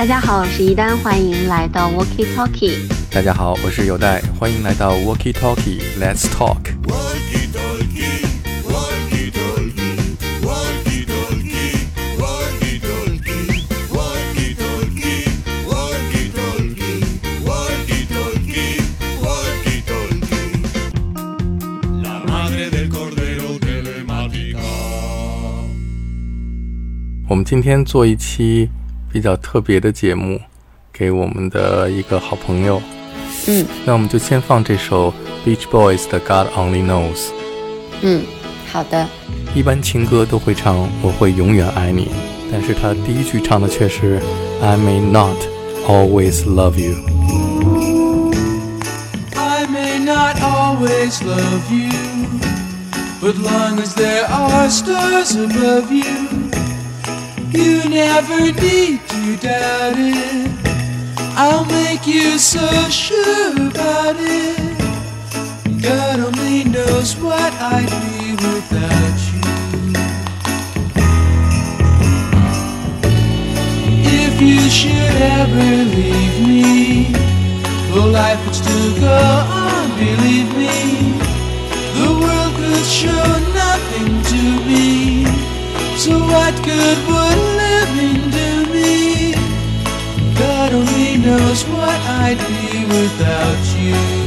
[0.00, 2.88] 大家好，我是一丹，欢迎来到 Walkie Talkie。
[3.10, 6.56] 大家好，我是有代，欢迎来到 Walkie Talkie，Let's Talk。
[27.28, 28.70] 我们今天做一期
[29.12, 30.40] 比较特别的节目，
[30.92, 32.80] 给我们的一个好朋友。
[33.46, 35.12] 嗯，那我们就先放这首
[35.44, 37.28] Beach Boys 的 God Only Knows。
[38.02, 38.22] 嗯，
[38.72, 39.06] 好的。
[39.54, 42.08] 一般情歌都会唱“我会永远爱你”，
[42.52, 44.20] 但是他第一句唱的却是
[44.62, 45.36] “I may not
[45.88, 46.94] always love you”。
[49.34, 51.90] I may not always love you,
[53.20, 56.04] but long as there are stars above you,
[57.52, 59.09] you never need to
[59.40, 60.50] doubt it.
[61.36, 64.78] I'll make you so sure about it.
[65.82, 69.40] God only knows what I'd be without you.
[74.22, 77.12] If you should ever leave me,
[77.92, 79.20] well, life would still go
[79.64, 81.16] on, believe me.
[81.98, 83.26] The world could show
[83.64, 85.24] nothing to me.
[85.96, 87.19] So what good would
[91.50, 94.19] knows what I'd be without you.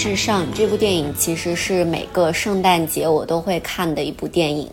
[0.00, 0.46] 至上》。
[0.54, 4.66] 这部电影其实是每个圣诞节我都会看的一部电影，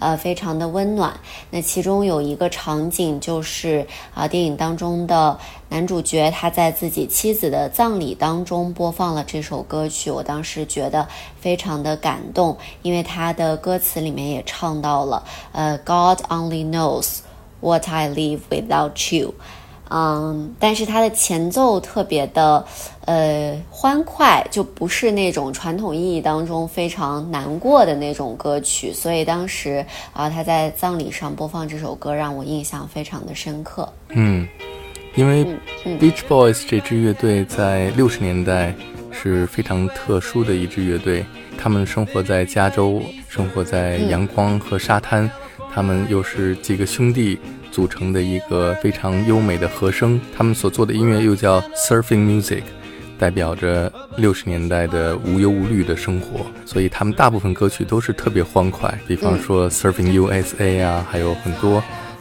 [0.00, 1.14] 呃，非常的温暖。
[1.50, 5.38] 那其中有一个场景就是啊、电影当中的
[5.68, 11.06] 男主角他在自己妻子的葬礼当中播放了这首歌曲，我当时觉得
[11.38, 15.22] 非常的感动，因为他的歌词里面也唱到了，
[15.52, 17.18] 呃，God only knows
[17.60, 19.32] what I live without you。
[19.94, 22.64] 嗯，但是它的前奏特别的
[23.04, 33.86] 呃欢快，就不是那种传统意义当中非常难过的那种歌曲，所以当时啊、他在葬礼上播放这首歌，让我印象非常的深刻。
[34.08, 34.48] 嗯，
[35.14, 35.44] 因为
[35.84, 38.74] Beach Boys 这支乐队在六十年代
[39.10, 41.22] 是非常特殊的一支乐队，
[41.58, 45.30] 他们生活在加州，生活在阳光和沙滩，
[45.70, 47.38] 他们又是几个兄弟
[47.72, 52.62] 组成的一个非常优美的和声，他们所做的音乐又叫 Surfing Music。
[53.18, 61.80] 代表着六十年代的无忧无虑的生活，所以他们大部分歌曲都是特别欢快，比方说 Surfing USA 啊，还有很多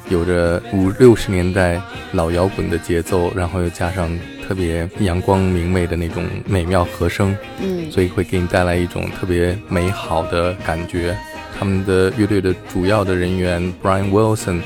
[0.09, 1.81] 有着五六十年代
[2.11, 4.15] 老摇滚的节奏，然后又加上
[4.47, 11.17] 特别阳光明媚的那种美妙和声，嗯所以会给你带来一种特别美好的感觉。
[11.57, 14.61] 他们的乐队的主要的人员 Brian Wilson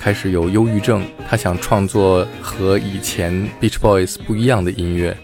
[0.00, 3.30] 开始有忧郁症，他想创作和以前
[3.60, 5.14] Beach Boys 不一样的音乐，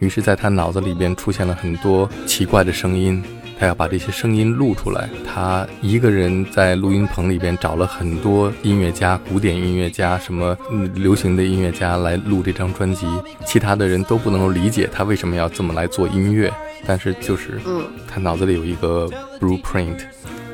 [0.00, 3.24] 于是在他脑子里边出现了很多奇怪的声音。
[3.58, 5.08] 他要把这些声音录出来。
[5.24, 13.06] 他一个人在录音棚里边找了很多音乐家、古典音乐家、什么嗯流行的音乐家来录这张专辑，
[13.46, 16.52] 其他的人都不能够理解他为什么要这么来做音乐，
[16.84, 19.08] 但是就是嗯他脑子里有一个
[19.40, 20.00] blueprint，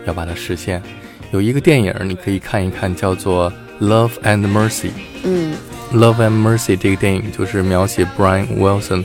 [0.07, 0.81] 要把它实现。
[1.31, 3.53] 有一个电影你可以看一看，叫做
[3.85, 4.87] 《Love and Mercy》。
[5.25, 5.55] 嗯
[5.93, 9.05] Love and Mercy 这个电影就是描写 Brian Wilson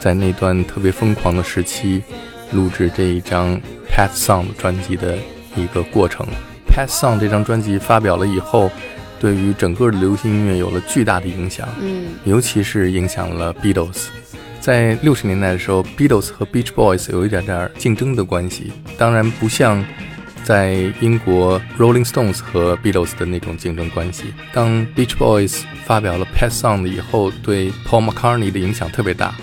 [0.00, 2.02] 在那段特别疯狂的时期
[2.52, 3.60] 录制这一张
[3.90, 5.18] Pet Song 专辑的
[5.56, 6.26] 一个过程。
[6.68, 8.70] Pet Song 这张专辑发表了以后，
[9.18, 14.08] 对于整个的流行音乐有了巨大的影响，嗯尤其是影响了 Beatles。
[14.60, 19.84] 在六十年代的时候，Beatles 和 Beach Boys 有一点点竞争的关系，当然不像
[20.46, 24.32] 在英国 Rolling Stones 和 Beatles 的那种竞争关系。
[24.52, 29.34] 当 Beach Boys 发表了 Pet Song 以后，对 Paul McCartney 的影响特别大。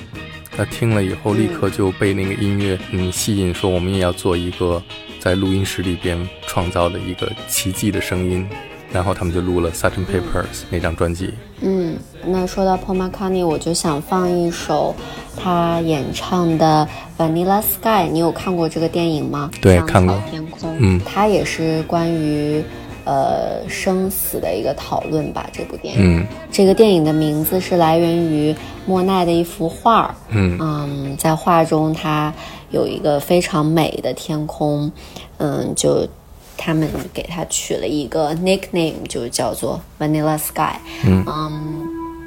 [0.56, 4.82] 他听了以后，立刻就被那个音乐嗯吸引，说我们也要做一个
[5.20, 6.18] 在录音室里边
[6.48, 8.48] 创造的一个奇迹的声音。
[8.94, 10.06] 然后他们就录了《Sgt.
[10.06, 11.34] Pepper's》那张专辑。
[11.62, 14.96] 嗯，那说到 Paul McCartney，我就想放一首
[15.36, 16.88] 他演唱的
[17.22, 18.08] 《Vanilla Sky》。
[18.10, 19.50] 你有看过这个电影吗？
[19.60, 22.64] 对看过天空，嗯它也是关于
[23.06, 25.50] 呃生死的一个讨论吧。
[25.52, 28.56] 这部电影，嗯这个电影的名字是来源于
[28.86, 30.16] 莫奈的一幅画儿。
[30.30, 32.32] 嗯嗯，在画中，它
[32.70, 34.92] 有一个非常美的天空，
[35.38, 36.08] 嗯，就
[36.58, 40.76] 他们给它取了一个 nickname，就叫做 Vanilla Sky。
[41.06, 41.24] 嗯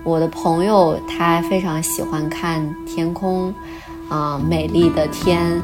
[0.04, 3.52] 我的朋友他非常喜欢看天空，
[4.08, 5.60] 啊、美丽的天，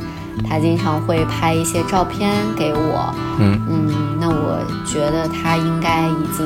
[0.49, 3.15] 他经常会拍一些照片给我。
[3.39, 6.45] 嗯嗯，那我觉得他应该已经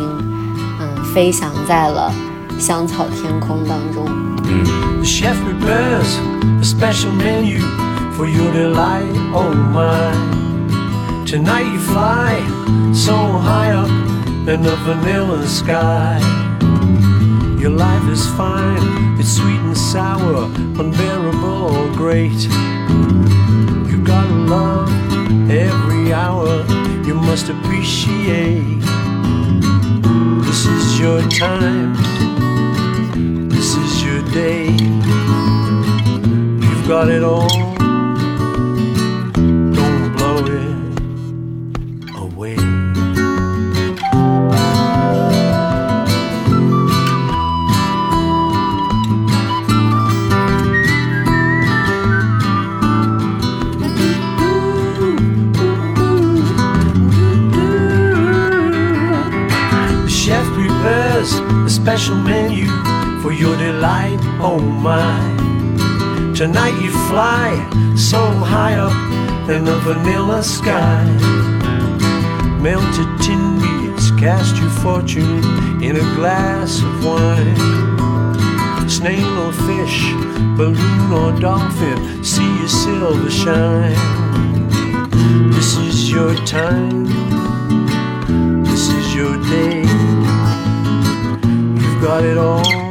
[0.79, 2.13] 嗯飞翔在了
[2.59, 4.05] 香草天空当中。
[4.45, 4.63] 嗯
[4.99, 6.19] The chef prepares
[6.61, 7.61] a special menu
[8.15, 9.17] for your delight.
[9.33, 10.13] Oh my.
[11.27, 12.39] Tonight you fly
[12.95, 13.89] so high up
[14.47, 16.21] in the vanilla sky.
[17.61, 20.45] Your life is fine, it's sweet and sour,
[20.79, 22.41] unbearable or great.
[23.91, 24.89] You gotta love
[25.51, 26.65] every hour,
[27.05, 28.81] you must appreciate.
[30.47, 31.95] This is your time,
[33.49, 34.67] this is your day.
[36.67, 37.76] You've got it all.
[66.37, 67.57] Tonight you fly
[67.97, 68.93] so high up
[69.49, 71.03] in the vanilla sky.
[72.61, 75.43] Melted tin beads cast your fortune
[75.83, 77.57] in a glass of wine.
[78.87, 80.13] Snail or fish,
[80.59, 83.97] balloon or dolphin, see your silver shine.
[85.53, 87.07] This is your time,
[88.63, 89.81] this is your day.
[91.81, 92.86] You've got it all.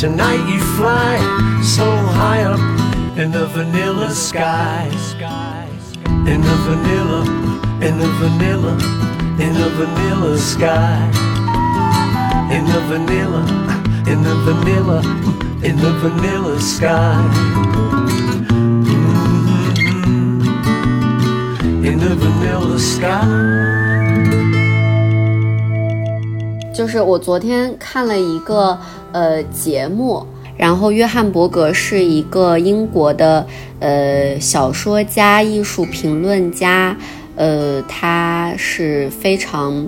[0.00, 1.18] Tonight you fly
[1.62, 2.58] so high up
[3.18, 4.88] in the vanilla sky.
[6.26, 7.22] In the vanilla,
[7.86, 8.78] in the vanilla,
[9.38, 11.04] in the vanilla sky.
[12.50, 13.44] In the vanilla,
[14.08, 15.02] in the vanilla,
[15.62, 17.20] in the vanilla sky.
[18.40, 18.86] Mhm.
[21.84, 23.79] In the vanilla sky.
[26.80, 28.78] 就是我昨天看了一个
[29.12, 30.24] 呃节目，
[30.56, 33.46] 然后约翰伯格是一个英国的
[33.80, 36.96] 呃小说家、艺术评论家，
[37.36, 39.86] 呃，他是非常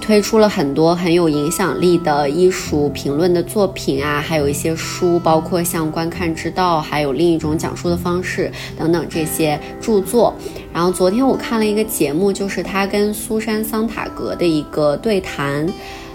[0.00, 10.34] 推出了很多很有影响力的艺术评论的作品啊，还有一些书，包括像《观看之道》，还有另一种讲述的方式等等这些著作。
[10.72, 15.66] 然后昨天我看了一个节目，就是他跟苏珊·桑塔格的一个对谈，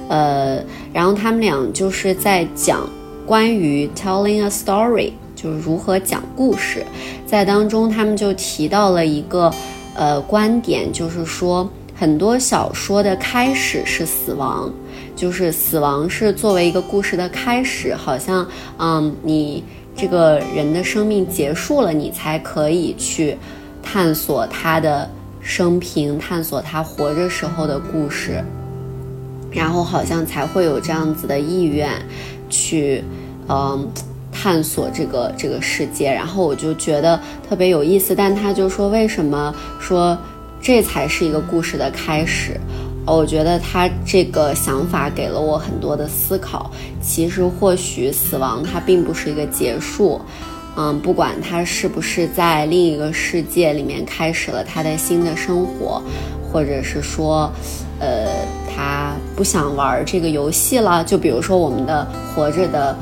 [0.09, 2.87] 呃，然后他们俩就是在讲
[3.25, 6.85] 关于 telling a story，就是如何讲故事，
[7.25, 9.51] 在当中他们就提到了一个
[9.95, 14.71] 呃观点，就是说很多小说的开始是死亡，
[15.15, 18.45] 就是死亡是作为一个故事的开始，好像
[18.77, 19.63] 嗯你
[19.95, 23.37] 这个人的生命结束了，你才可以去
[23.81, 28.43] 探索他的生平，探索他活着时候的故事。
[29.53, 31.89] 然后好像才会有这样子的意愿，
[32.49, 33.03] 去，
[33.47, 33.87] 嗯，
[34.31, 36.11] 探索这个这个世界。
[36.11, 38.15] 然后我就觉得特别有意思。
[38.15, 40.17] 但他就说，为什么说
[40.59, 42.59] 这才是一个故事的开始？
[43.05, 46.71] 我觉得他这个想法给了我很多的思考。
[47.01, 50.19] 其实或许死亡它并不是一个结束，
[50.77, 56.01] 嗯，不管他是不是在另一个世界里面开始了他的新的生活，
[56.51, 57.51] 或者是说。
[58.03, 58.27] 呃，
[58.67, 61.01] 他不想玩这个游戏了。
[61.05, 62.05] 就比如说，我们的
[62.35, 62.93] 活着的，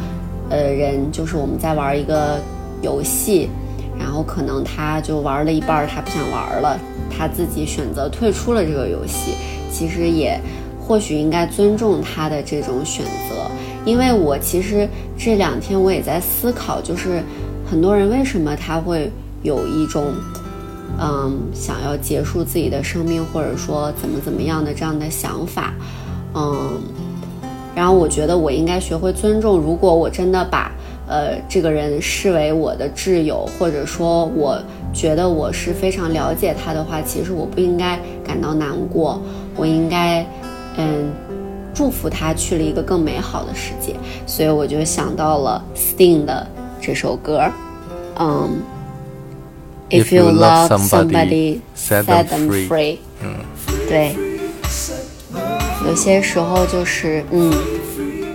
[0.51, 2.39] 呃，人就是我们在玩一个
[2.83, 3.49] 游戏，
[3.97, 6.79] 然后可能他就玩了一半，他不想玩了，
[7.09, 9.33] 他自己选择退出了这个游戏。
[9.71, 10.39] 其实也
[10.79, 13.49] 或许应该尊重他的这种选择，
[13.83, 17.23] 因为我其实这两天我也在思考，就是
[17.67, 20.13] 很多人为什么他会有一种。
[20.99, 25.73] 嗯，想要结束自己的生命，或者说怎么怎么样的这样的想法，
[26.35, 26.79] 嗯，
[27.73, 29.57] 然后我觉得我应该学会尊重。
[29.57, 30.71] 如果我真的把
[31.07, 34.61] 呃这个人视为我的挚友，或者说我
[34.93, 39.19] 觉得我是非常了解他的话，其实我不应该感到难过，
[39.55, 40.23] 我应该
[40.77, 41.11] 嗯
[41.73, 43.95] 祝福他去了一个更美好的世界。
[44.27, 46.45] 所以我就想到了 Sting 的
[46.79, 47.49] 这首歌，
[48.19, 48.49] 嗯。
[49.91, 52.97] If you love somebody, set them free。
[53.21, 53.35] 嗯，
[53.89, 54.15] 对，
[55.85, 57.53] 有些时候就是嗯，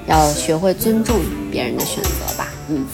[0.06, 1.16] 要学会尊重
[1.50, 2.48] 别人的选择吧。
[2.68, 2.84] 嗯。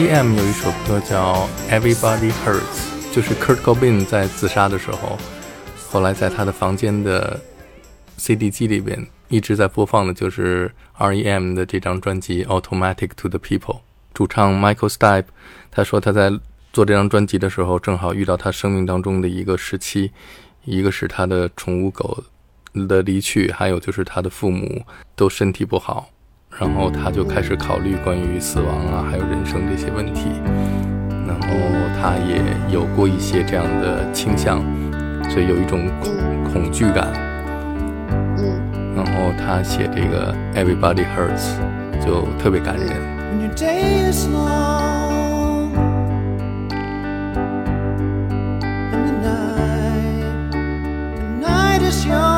[0.00, 0.34] R.E.M.
[0.34, 5.18] 有一首歌叫《Everybody Hurts》，就是 Kurt Cobain 在自杀的时候，
[5.90, 7.38] 后来在他的房间的
[8.16, 11.54] CD 机里边一直在播放的，就是 R.E.M.
[11.54, 13.58] 的这张专辑《Automatic to the People》。
[14.14, 15.26] 主唱 Michael Stipe
[15.70, 16.30] 他说他在
[16.72, 20.12] 做这张专辑的时候，正好遇到他生命当中的一个时期，
[20.64, 22.24] 一个是他的宠物狗
[22.88, 24.82] 的离去，还有就是他的父母
[25.14, 26.08] 都身体不好。
[26.58, 30.30] 然后他就开始考虑关于死亡啊，还有人生这些问题。
[31.26, 31.48] 然后
[32.00, 32.42] 他也
[32.72, 34.60] 有过一些这样的倾向，
[35.30, 37.08] 所以有一种恐恐惧感。
[38.38, 41.54] 嗯然后他写这个 Everybody Hurts
[42.04, 43.20] 就特别感人。
[52.06, 52.29] Your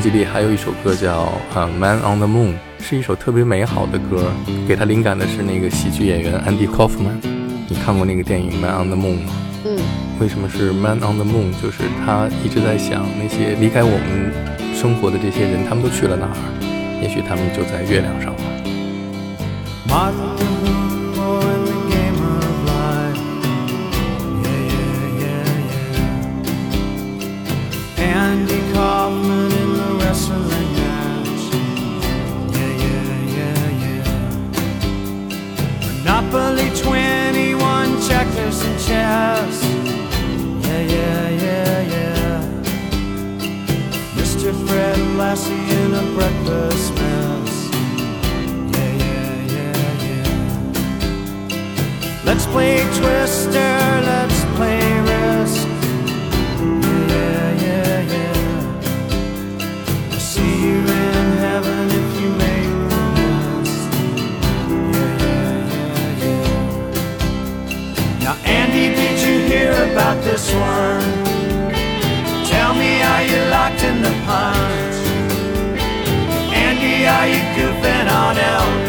[0.00, 1.12] 辑里还有一首歌叫
[1.54, 4.32] 啊《Man on the Moon》，是一首特别美好的歌。
[4.66, 7.20] 给他灵感的是那个喜剧演员 Andy Kaufman。
[7.68, 9.32] 你看过那个电影《Man on the Moon》吗？
[9.64, 9.78] 嗯，
[10.18, 11.52] 为什么是 Man on the Moon？
[11.62, 14.32] 就是他一直在想那些离开我们
[14.74, 16.36] 生活的这些人，他们都去了哪儿？
[17.02, 18.40] 也许他们就在月亮上了。
[52.30, 53.74] Let's play Twister,
[54.06, 55.66] let's play Risk.
[57.10, 60.12] Yeah, yeah, yeah.
[60.12, 63.90] I'll see you in heaven if you make the list.
[64.94, 68.22] Yeah, yeah, yeah, yeah.
[68.22, 71.02] Now, Andy, did you hear about this one?
[72.46, 74.96] Tell me, are you locked in the punch?
[76.54, 78.79] Andy, are you goofing on Elvis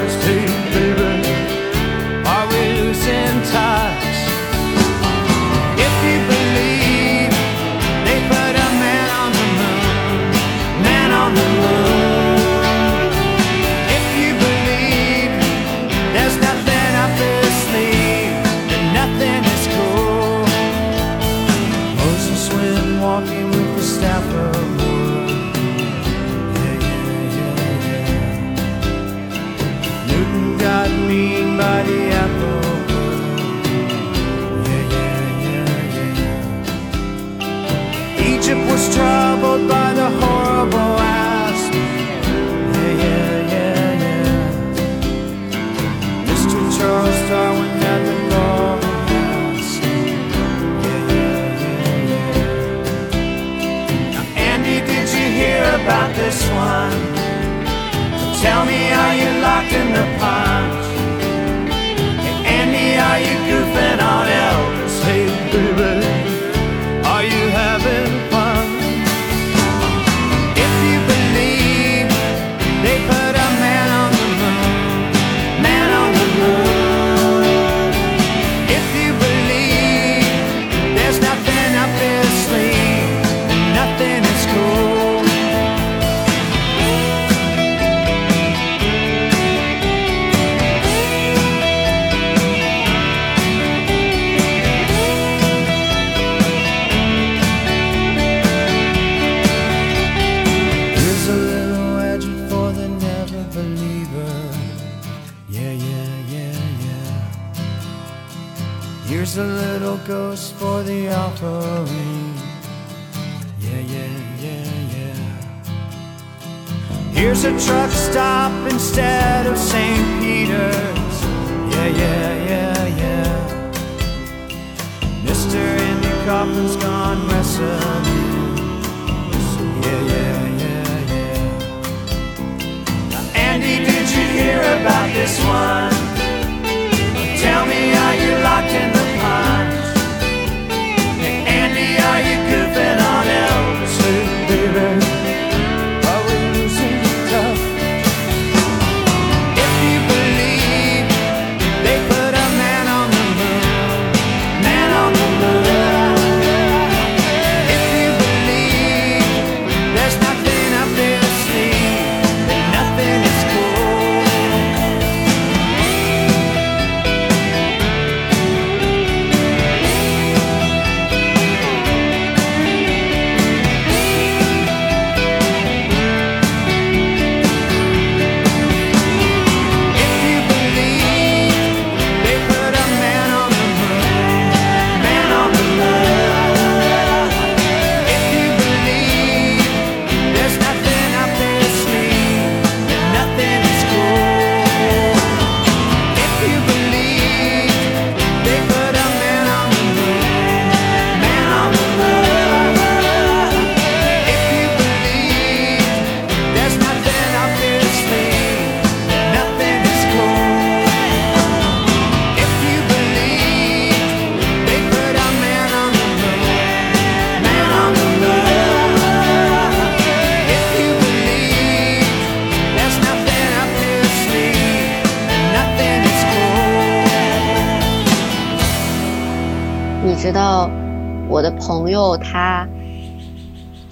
[60.01, 60.50] upon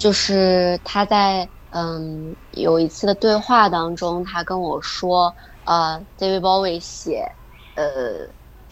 [0.00, 5.32] 就是他在嗯有一次的对话当中，他跟我说
[5.66, 7.30] 呃 David Bowie 写
[7.74, 7.84] 呃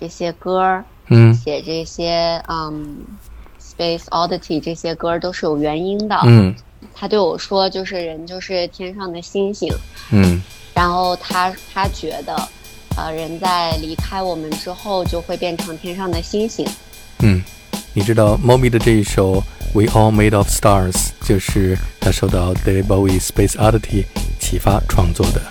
[0.01, 3.05] 这些歌，嗯，写这些嗯
[3.61, 6.57] space oddity 这些歌都是有原因的，嗯，
[6.95, 9.71] 他对我说就是人就是天上的星星，
[10.11, 12.35] 嗯，然后他他觉得
[12.97, 16.67] 呃人在离开我们之后就会变成天上的星星。
[17.19, 17.45] 嗯，
[17.93, 19.43] 你知道猫咪的这一首。
[19.75, 24.05] We All Made of Stars》，就是他受到 d a v i Bowie、Space Oddity
[24.41, 25.43] 启发创作的。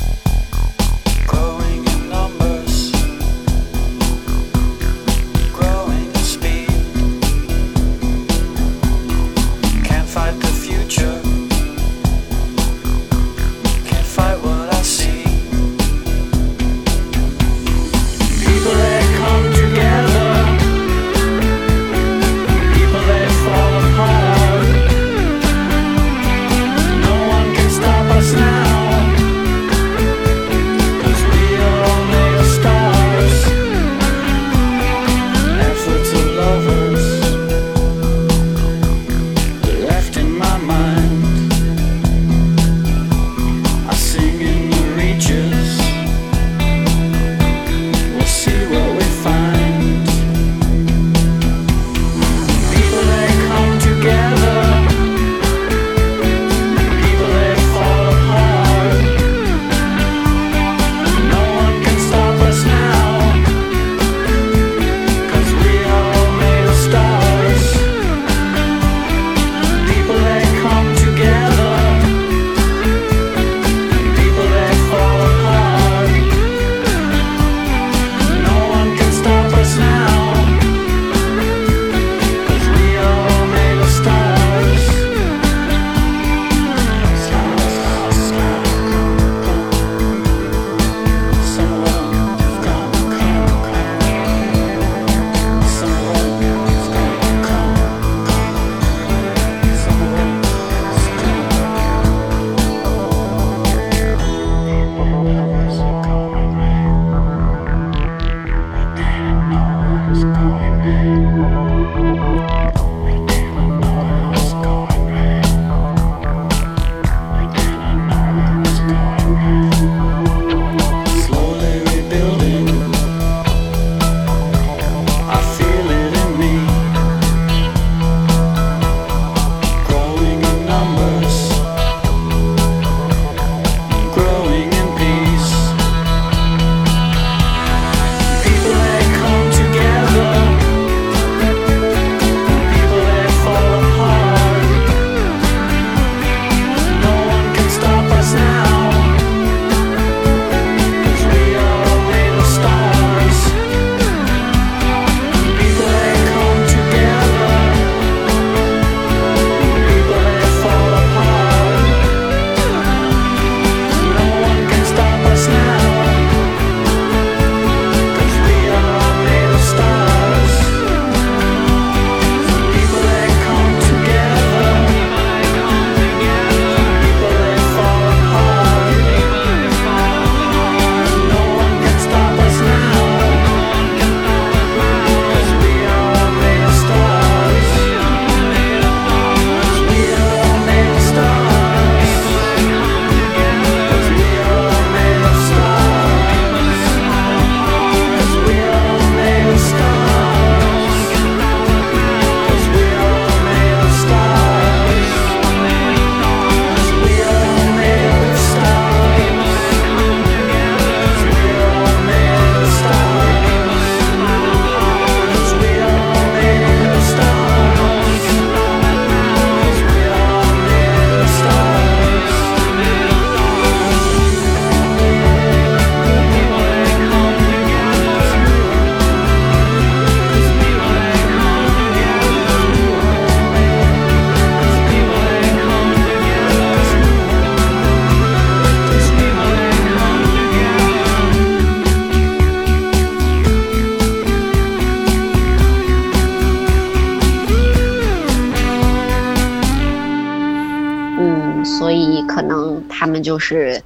[251.78, 253.84] 所以可能他们就是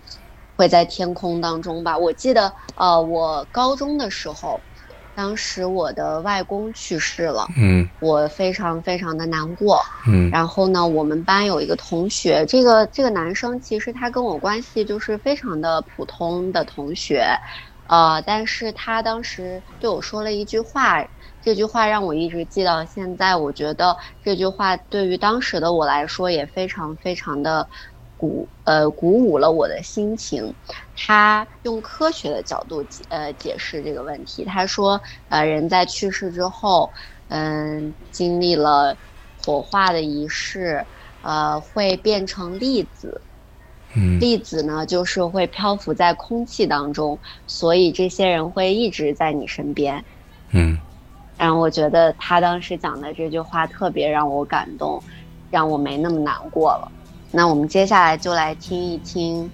[0.55, 1.97] 会在天空当中吧。
[1.97, 4.63] 我记得呃我高中的时候
[5.13, 10.29] 当时我的外公去世了嗯我非常非常的难过嗯。
[10.31, 17.25] 然后呢我们班有一个同学这个这个男生其实他跟我关系就是非常的普通的同学
[17.87, 21.05] 呃但是他当时对我说了一句话
[21.41, 23.35] 这句话让我一直记到现在。
[23.35, 27.67] 我觉得这句话对于当时的我来说也非常非常的
[28.15, 30.55] 鼓呃鼓舞了我的心情。
[30.95, 36.91] 他用科学的角度解呃解释这个问题，他说呃人在去世之后，
[37.29, 38.95] 嗯、经历了
[39.43, 40.85] 火化的仪式，
[41.21, 43.23] 呃会变成粒子，
[43.95, 50.05] 嗯粒子呢，就是会漂浮在空气当中，所以这些人会一直在你身边。
[50.53, 50.77] 嗯
[51.41, 55.01] 然后我觉得他当时讲的这句话特别让我感动，
[55.49, 56.91] 让我没那么难过了。
[57.31, 59.49] 那我们接下来就来听一听，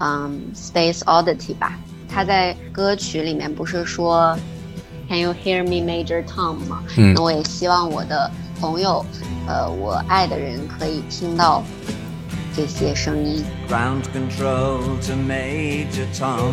[0.00, 1.78] 嗯，《Space Oddity》吧。
[2.10, 4.38] 他在歌曲里面不是说
[5.08, 6.84] “Can you hear me, Major Tom” 吗？
[6.98, 9.02] 嗯那我也希望我的朋友，
[9.48, 11.62] 呃，我爱的人可以听到
[12.54, 13.42] 这些声音。
[13.66, 16.52] Ground control to Major Tom.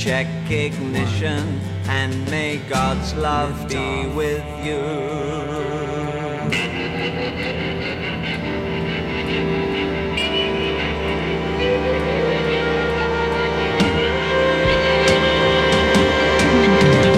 [0.00, 4.80] Check ignition and may God's love be with you.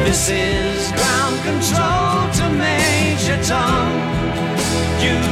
[0.03, 3.93] This is ground control to Major Tom.
[5.01, 5.32] You've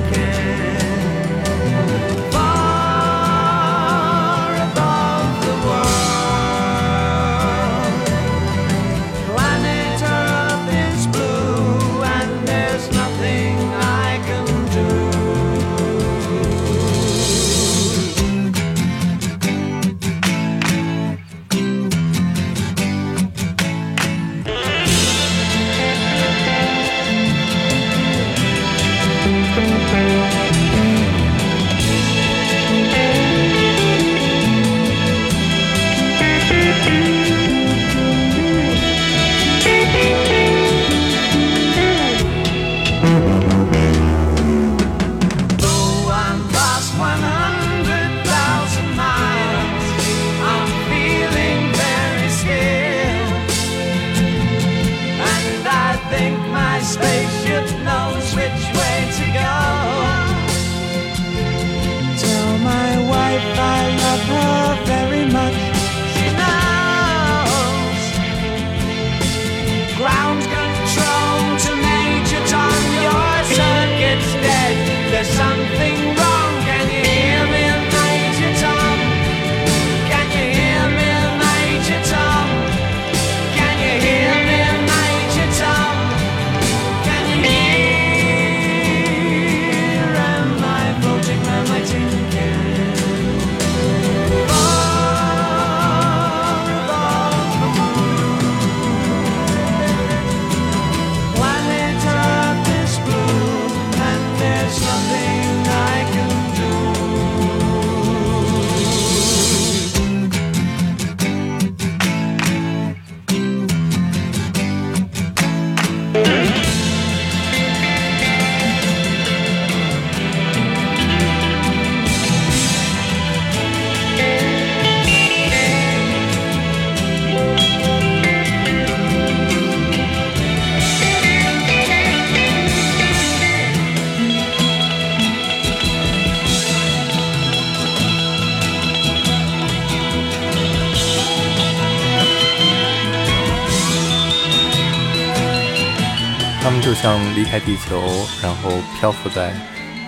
[146.69, 147.99] 们就像离开地球，
[148.43, 149.51] 然后漂浮在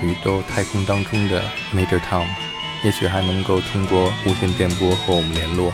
[0.04, 1.42] 宇宙太空当中的
[1.74, 2.28] Major Tom，
[2.84, 5.74] 也许还能够通过无线电波和我们联络。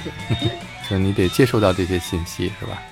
[0.88, 2.82] 就你得接收到这些信息，是吧？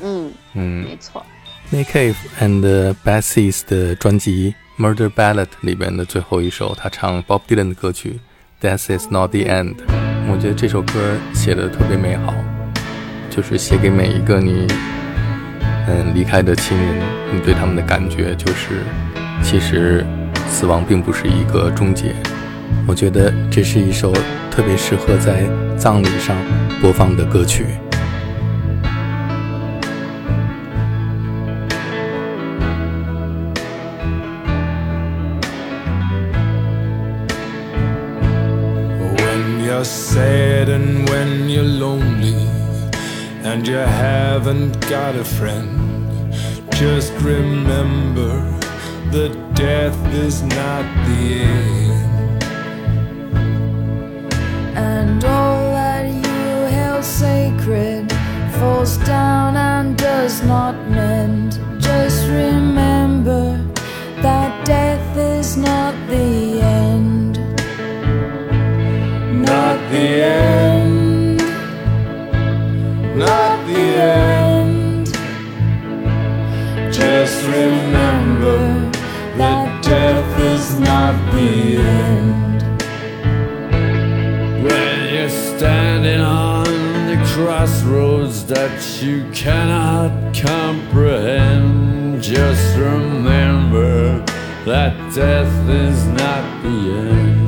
[0.00, 1.24] 嗯，嗯没错。
[1.70, 8.18] Nick Cave and Bassies 的专辑《Murder Ballad》里边的最后一首，他唱 Bob Dylan 的歌曲
[8.66, 9.74] 《Death Is Not the End》。
[10.28, 12.34] 我觉得这首歌写的特别美好，
[13.30, 14.66] 就是写给每一个你
[15.92, 17.00] 嗯离开的亲人，
[17.34, 18.84] 你对他们的感觉就是，
[19.42, 20.06] 其实
[20.48, 22.14] 死亡并不是一个终结。
[22.86, 24.12] 我觉得这是一首
[24.52, 25.42] 特别适合在
[25.76, 26.36] 葬礼上
[26.80, 27.66] 播放的歌曲。
[39.16, 40.49] When you say
[43.44, 46.32] and you haven't got a friend,
[46.72, 48.40] just remember
[49.10, 51.80] that death is not the end.
[55.10, 58.10] and all that you held sacred
[58.58, 61.58] falls down and does not mend.
[61.80, 63.42] Just remember
[64.22, 67.38] that death is not the end.
[69.42, 70.89] Not the end.
[73.20, 75.06] Not the end.
[76.90, 78.90] Just remember
[79.36, 82.72] that death is not the end.
[84.64, 94.24] When you're standing on the crossroads that you cannot comprehend, just remember
[94.64, 97.39] that death is not the end.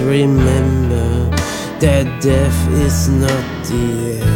[0.00, 1.30] Remember
[1.80, 4.33] that death is not the end.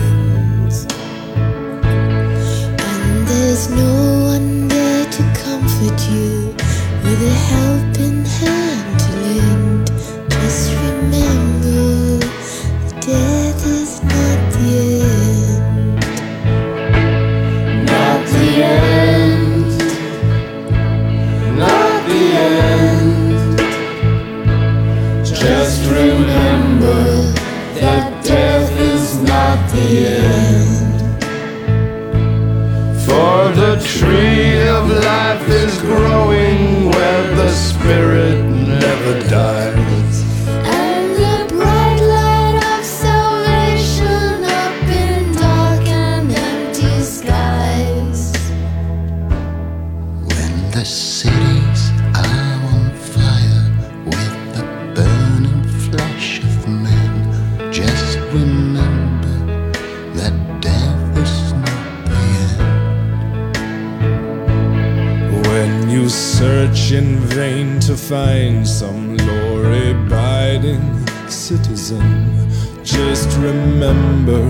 [66.38, 69.58] Search in vain to find some law
[69.90, 72.48] abiding citizen,
[72.84, 74.44] just remember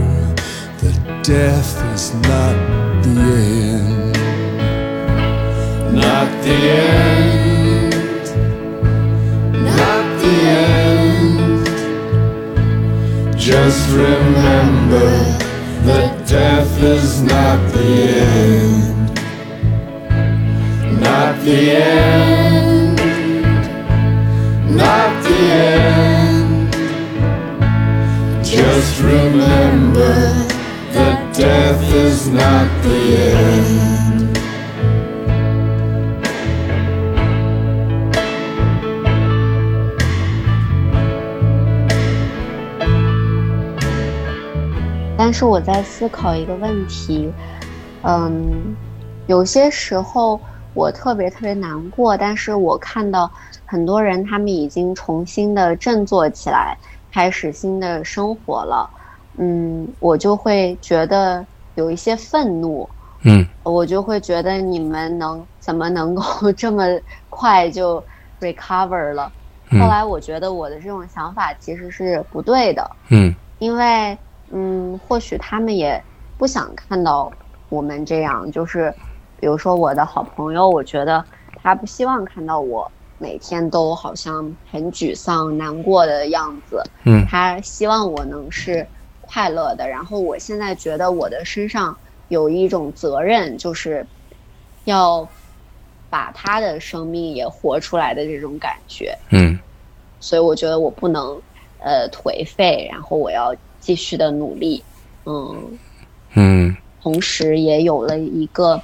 [0.83, 2.57] that death is not
[3.05, 3.21] the
[3.73, 4.13] end.
[5.95, 6.59] Not the
[6.93, 7.95] end.
[9.81, 11.65] Not the end.
[13.41, 15.09] Just remember
[15.89, 18.98] that death is not the end
[21.08, 23.00] Not the end.
[24.76, 26.76] Not the end.
[28.44, 30.16] Just remember
[30.94, 33.74] that death is not the end.
[45.16, 47.32] 但是我在思考一个问题，
[48.02, 48.76] 嗯，
[49.26, 50.40] 有些时候
[50.79, 53.29] 我特别特别难过，但是我看到
[53.65, 56.79] 很多人他们已经重新的振作起来，
[57.13, 58.89] 开始新的生活了，
[59.41, 62.89] 嗯，我就会觉得有一些愤怒，
[63.25, 63.45] 嗯。
[63.65, 66.23] 我就会觉得你们能怎么能够
[66.57, 66.85] 这么
[67.29, 68.03] 快就
[68.39, 69.31] recover 了？
[69.73, 69.81] 嗯。
[69.81, 73.35] 后来我觉得我的这种想法其实是不对的，嗯。
[73.59, 74.17] 因为
[74.53, 76.01] 嗯，或许他们也
[76.39, 77.31] 不想看到
[77.69, 78.95] 我们这样，就是
[79.41, 81.25] 比如说我的好朋友，我觉得
[81.63, 87.25] 他不希望看到我每天都好像很沮丧、难过的样子，嗯。
[87.29, 88.87] 他希望我能是
[89.21, 89.89] 快乐的。
[89.89, 91.97] 然后我现在觉得我的身上
[92.29, 94.05] 有一种责任，就是
[94.85, 95.27] 要
[96.11, 99.17] 把他的生命也活出来的这种感觉。
[99.31, 99.59] 嗯。
[100.21, 101.41] 所以我觉得我不能
[101.79, 104.83] 呃颓废，然后我要继续的努力，
[105.27, 105.79] 嗯，
[106.35, 106.77] 嗯。
[107.01, 108.81] 同时也有了一个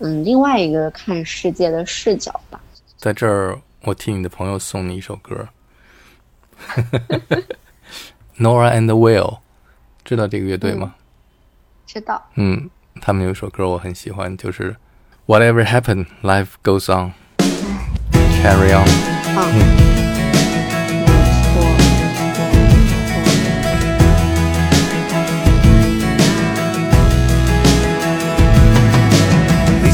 [0.00, 2.60] 嗯另外一个看世界的视角吧。
[2.96, 5.48] 在这儿，我替你的朋友送你一首歌，
[8.38, 9.38] Nora and the Whale，
[10.04, 10.94] 知道这个乐队吗？
[11.86, 12.70] 知道，嗯，
[13.00, 14.76] 他们有一首歌我很喜欢，就是
[15.26, 17.12] Whatever happened, life goes on,
[18.42, 18.88] carry on。
[19.36, 19.91] 嗯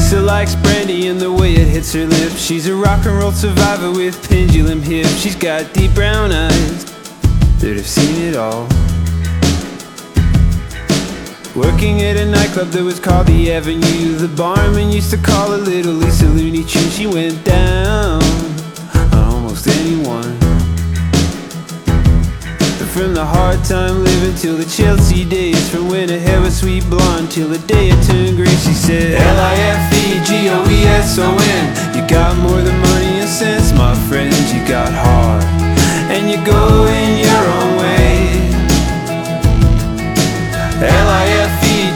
[0.09, 2.39] ，Lisa likes brandy and the way it hits her lips.
[2.41, 5.15] She's a rock and roll survivor with pendulum hips.
[5.19, 6.85] She's got deep brown eyes
[7.59, 8.63] that have seen it all.
[11.55, 14.15] Working at a nightclub that was called the Avenue.
[14.15, 16.89] The barman used to call her Little Lisa Looney Tune.
[16.89, 18.28] She went down
[22.89, 26.83] from the hard time living till the Chelsea days, from when I had a sweet
[26.89, 30.35] blonde till the day I turned gray, she said L-I-F-E-G-O-E-S-O-N.
[31.95, 34.33] You got more than money and sense, my friend.
[34.53, 35.43] You got heart,
[36.09, 38.49] and you're going your own way.
[40.79, 41.93] L-I-F-E-G-O-E-S-O-N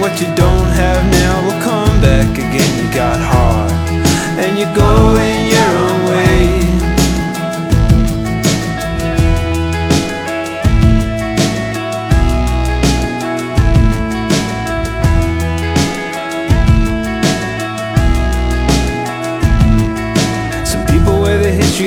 [0.00, 3.70] What you don't have now will come back again You got heart
[4.40, 5.55] And you're going your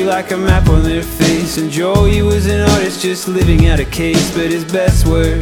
[0.10, 1.60] like a map on their face.
[1.60, 5.42] And Joey was an artist just living out a case But his best work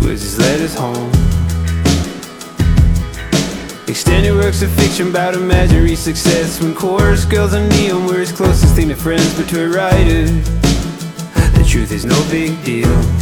[0.00, 1.10] was his letters home.
[3.88, 6.62] Extended works of fiction about imaginary success.
[6.62, 10.26] When chorus girls and neon were his closest thing to friends But to a writer,
[11.58, 13.21] the truth is no big deal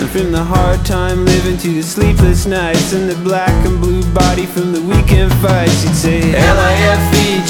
[0.00, 4.02] and from the hard time living to the sleepless nights And the black and blue
[4.14, 5.84] body from the weekend fights.
[5.84, 7.46] You'd say L-I-F-E-G-O-E-S-O-N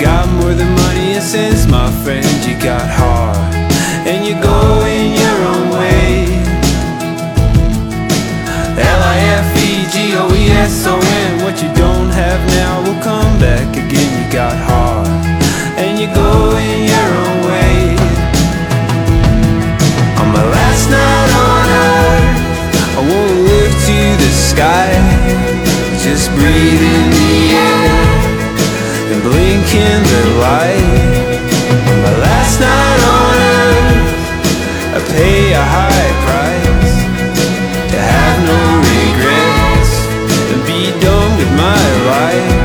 [0.00, 3.36] Got more than money and sense, my friend You got heart.
[4.08, 6.24] And you're going your own way.
[8.80, 9.84] L-I-F-E-G-O-E-S-O-N
[11.44, 15.08] What you don't have now will come back again You got heart.
[15.76, 16.81] And you're going
[24.52, 24.92] sky.
[26.04, 27.88] Just breathe in the air
[29.12, 31.40] and blink in the light.
[32.04, 36.94] My last night on earth, I pay a high price
[37.92, 38.60] to have no
[38.92, 39.92] regrets
[40.52, 42.60] and be done with my life.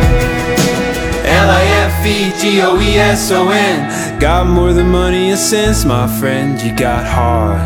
[1.27, 2.09] L-I-F-E-G-O-E-S-O-N
[4.17, 7.59] Got more than money and sense, my friend You got heart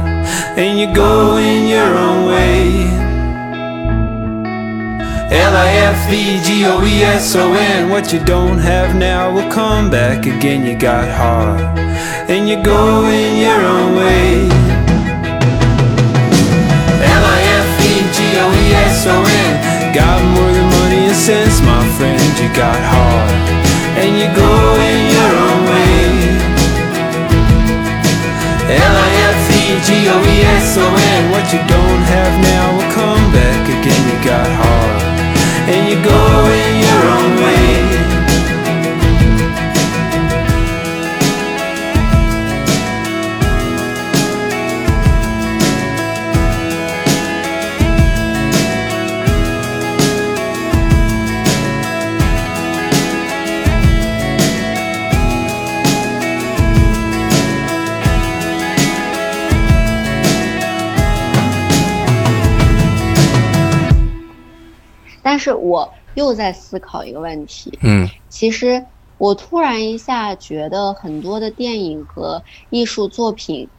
[0.57, 3.10] And you're going your own way
[5.31, 7.89] L I F E G O E S O N.
[7.89, 10.65] What you don't have now will come back again.
[10.65, 11.61] You got hard,
[12.27, 14.51] and you're going your own way.
[16.99, 19.95] L I F E G O E S O N.
[19.95, 22.19] Got more than money and sense, my friend.
[22.35, 23.31] You got hard,
[24.03, 26.11] and you're going your own way.
[28.67, 31.23] L I F E G O E S O N.
[31.31, 34.03] What you don't have now will come back again.
[34.11, 34.70] You got hard.
[35.73, 38.17] And you're going your own way
[65.41, 68.07] “是我又在思考一个问题，嗯。
[68.29, 68.85] 其实
[69.17, 73.69] 我突然一下觉得很多的电影和艺术作品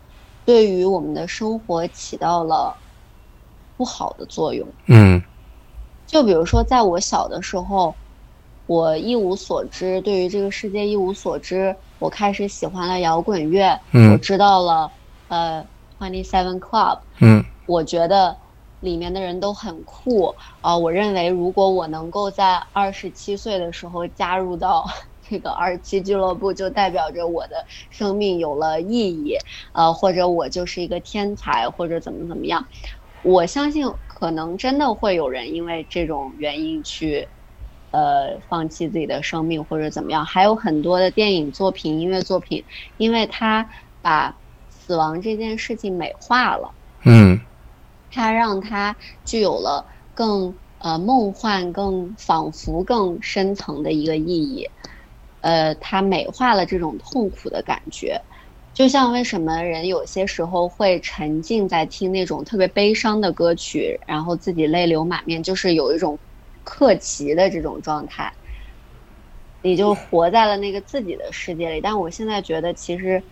[0.45, 2.77] 对于我们的生活起到了
[3.77, 4.69] 不好的作用。
[4.89, 5.23] 嗯。
[6.05, 7.95] 就比如说，在我小的时候，
[8.67, 14.13] 我一无所知，对于这个世界一无所知，我开始喜欢了摇滚乐，嗯。
[14.13, 14.91] 我知道了
[15.29, 15.65] 呃
[15.99, 17.45] Twenty Seven Club，嗯。
[17.67, 18.37] 我觉得
[18.83, 24.85] 里面的人都很酷啊、我认为如果我能够在二十七岁的时候加入到
[25.27, 29.39] 这个二十七俱乐部，就代表着我的生命有了意义，
[29.73, 32.67] 呃，或者我就是一个天才，或者怎么怎么样。
[33.23, 37.27] 我相信可能真的会有人因为这种原因去。
[37.95, 42.65] 呃，放弃自己的生命或者怎么样，还有很多的电影作品、音乐作品，
[42.97, 43.69] 因为它
[44.01, 44.35] 把
[44.71, 46.71] 死亡这件事情美化了，
[47.05, 47.39] 嗯
[48.13, 49.85] 它让它具有了
[50.15, 54.69] 更呃梦幻、更仿佛、更深层的一个意义。
[55.41, 58.21] 呃，它美化了这种痛苦的感觉。
[58.73, 66.21] 就像为什么人有些时候会沉浸在听那种特别悲伤的歌曲，然后自己泪流满面，就是有一种
[66.63, 68.33] 克奇的这种状态，
[69.63, 71.81] 你就活在了那个自己的世界里。
[71.81, 73.23] 但我现在觉得，其实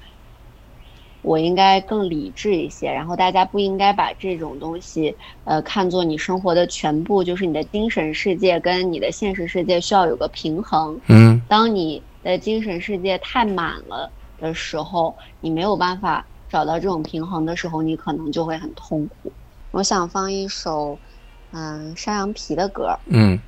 [1.22, 10.98] 我应该更理智一些，然后大家不应该把这种东西，呃，看作你生活的全部，就是你的精神世界跟你的现实世界需要有个平衡。
[11.08, 19.32] 嗯当你的精神世界太满了的时候，你没有办法找到这种平衡的时候，你可能就会很痛苦。
[19.72, 20.98] 我想放一首，
[21.52, 22.98] 嗯，山羊皮的歌。
[23.06, 23.38] 嗯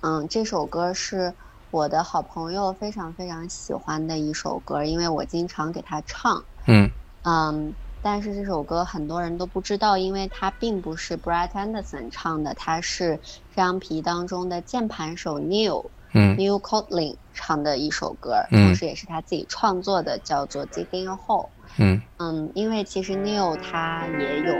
[0.00, 1.34] 嗯，这首歌是
[1.70, 6.44] 我的好朋友非常非常喜欢的一首歌，因为我经常给他唱。
[6.68, 6.90] 嗯
[7.24, 13.18] 嗯，但是这首歌很多人都不知道，因为它并不是 Brett Anderson 唱的，它是
[13.50, 21.48] 这张皮当中的键盘手 Neil 嗯 Neil Cotlin 唱的一首歌，嗯同时也是他自己创作的，叫做《Digging a Hole》。
[21.78, 24.54] 嗯嗯，因为其实 Neil 他也有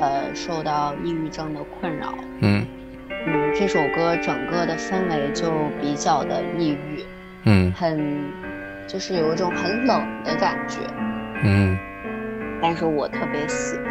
[0.00, 2.66] 呃受到抑郁症的困扰，嗯
[3.26, 7.04] 嗯，这首歌整个的氛围就比较的抑郁，
[7.44, 8.32] 嗯很
[8.88, 10.80] 就是有一种很冷的感觉。
[11.42, 11.76] 嗯，
[12.60, 13.84] 但是我特别喜欢，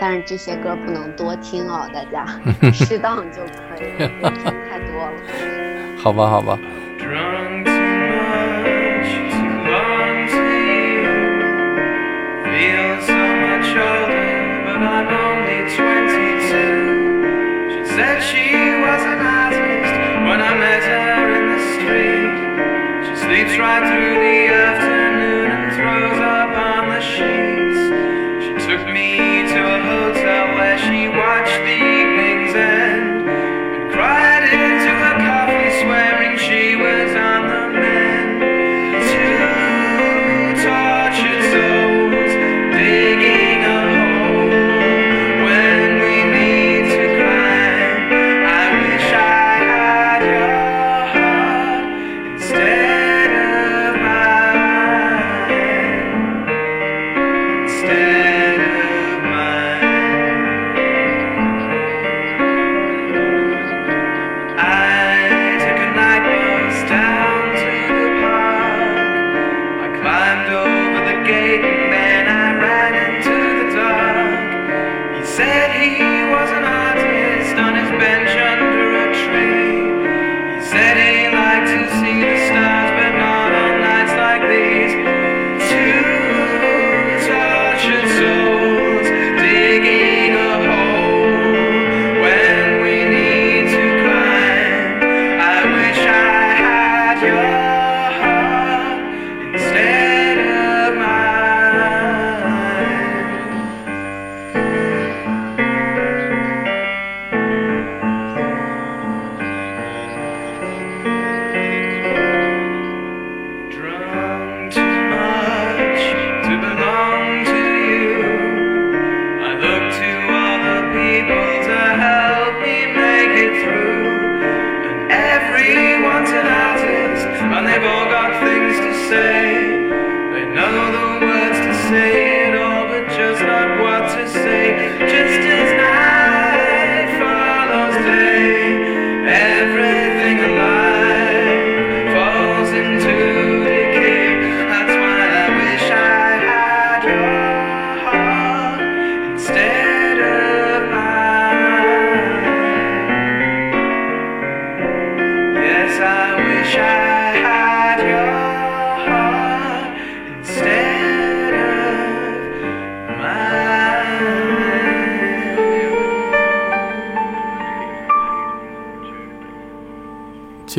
[0.00, 2.26] 但是这些歌不能多听哦，大家
[2.72, 5.12] 适当就可以，别听太多了。
[5.96, 6.58] 好吧好吧
[6.98, 9.10] ，Drunk too much,
[31.50, 31.79] might be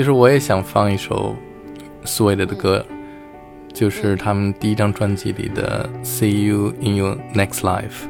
[0.01, 1.35] 其实我也想放一首
[2.05, 2.83] Suede 的歌，
[3.71, 8.07] 就是他们第一张专辑里的《See You in Your Next Life》。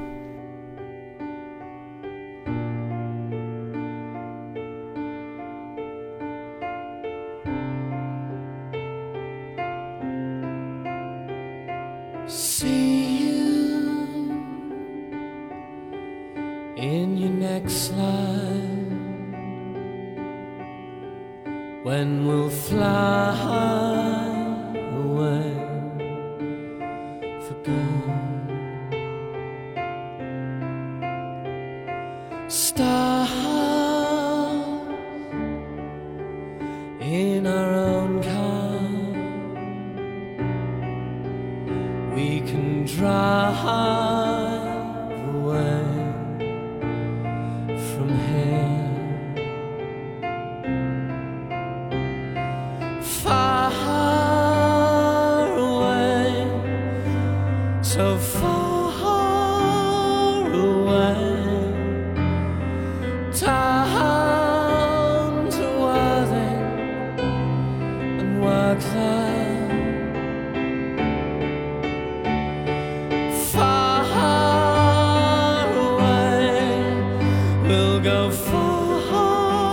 [77.81, 79.71] We'll go far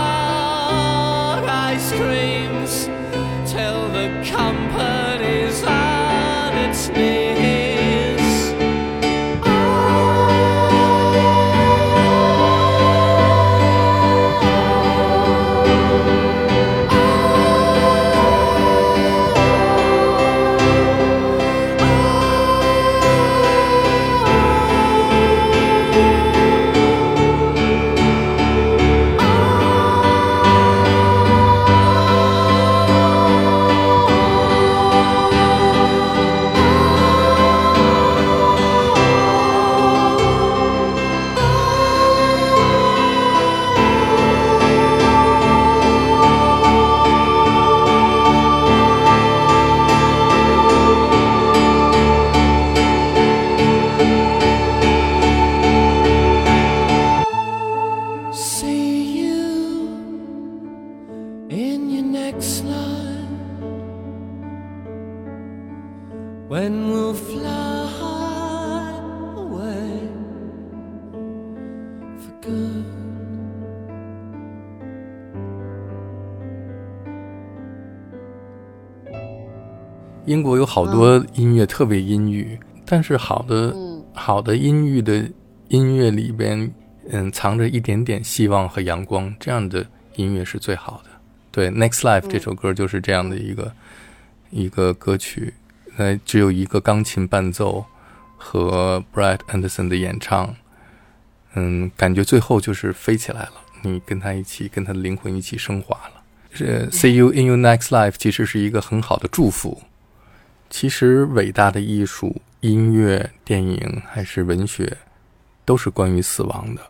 [80.70, 82.55] 好多音乐特别阴郁，
[82.86, 83.76] 但是好的、
[84.13, 85.28] 好的阴郁的
[85.70, 86.72] 音乐里边，
[87.09, 89.84] 嗯，藏着一点点希望和阳光，这样的
[90.15, 91.09] 音乐是最好的。
[91.49, 93.74] 对，《Next Life》这首歌就是这样的一个、
[94.51, 95.55] 一个歌曲，
[95.97, 97.84] 呃，只有一个钢琴伴奏
[98.38, 100.55] 和 Brett Anderson 的演唱，
[101.55, 106.22] 嗯，感觉最后就是飞起来了，你跟他一起，跟他的灵魂一起升华了。
[106.51, 109.82] 是 “See you in your next life” 其实是一个很好的祝福。
[110.70, 114.97] 其实，伟大的艺术、音乐、电影还是文学，
[115.65, 116.82] 都是关于死亡的，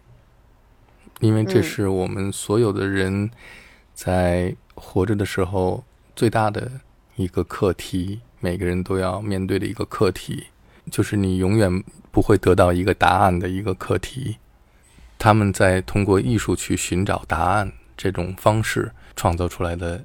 [1.21, 3.31] 因为这嗯是我们所有的人
[3.93, 5.83] 在活着的时候
[6.15, 6.69] 最大的
[7.15, 10.47] 一个课题，每个人都要面对的一个课题，
[10.91, 14.37] 就是你永远不会得到一个答案的一个课题。
[15.17, 20.03] 他们在通过艺术去寻找答案这种方式创造出来的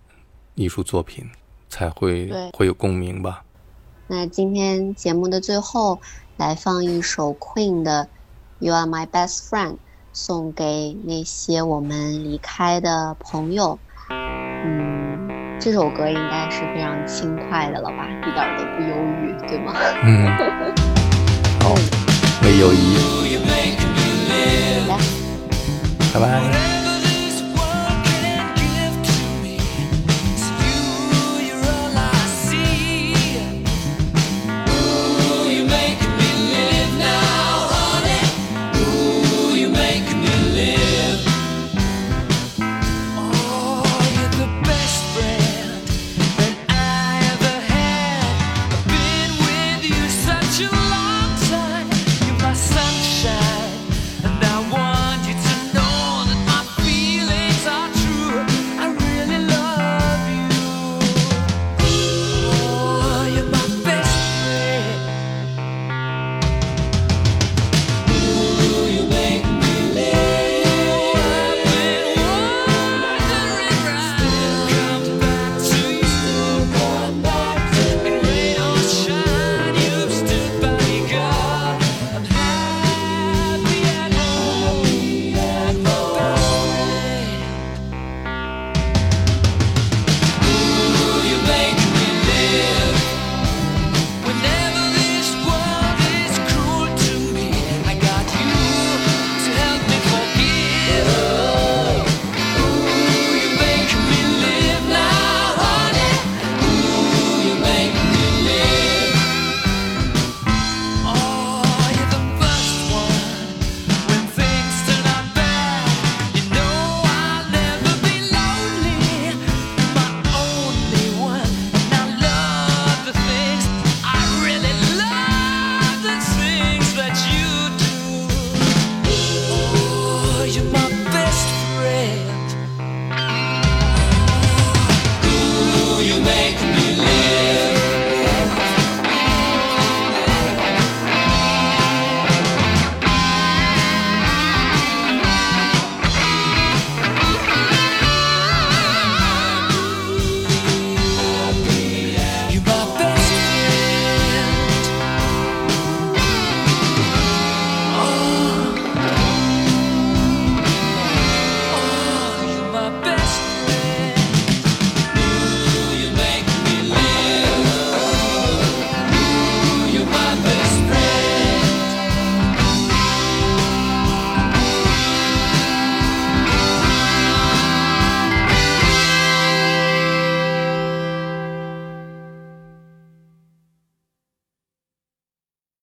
[0.54, 1.28] 艺术作品，
[1.68, 3.43] 才会会有共鸣吧。
[4.06, 5.98] 那今天节目的最后，
[6.36, 8.04] 来放一首 Queen 的
[8.64, 9.72] 《You Are My Best Friend》，
[10.12, 13.78] 送给那些我们离开的朋友。
[14.10, 19.72] 嗯，这首歌应该是非常轻快的了吧，一点儿都不忧郁，对吗？
[20.04, 20.28] 嗯，
[21.62, 21.74] 好，
[22.44, 24.98] 为友谊，来。
[26.12, 26.83] 拜拜。